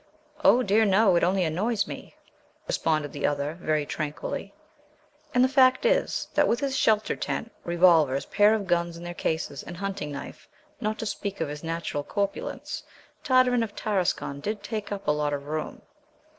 [0.43, 1.15] "Oh, dear, no!
[1.15, 2.15] it only annoys me,"
[2.67, 4.51] responded the other, very tranquilly.
[5.31, 9.13] And the fact is, that, with his shelter tent, revolvers, pair of guns in their
[9.13, 12.81] cases, and hunting knife, not to speak of his natural corpulence,
[13.23, 15.83] Tartarin of Tarascon did take up a lot of room.